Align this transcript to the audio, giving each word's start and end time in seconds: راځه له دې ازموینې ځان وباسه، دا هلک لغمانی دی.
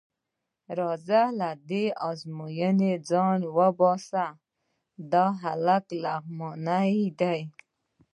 راځه 0.77 1.23
له 1.39 1.49
دې 1.69 1.85
ازموینې 2.09 2.93
ځان 3.09 3.39
وباسه، 3.57 4.25
دا 5.11 5.25
هلک 5.41 5.85
لغمانی 6.03 6.99
دی. 7.19 7.41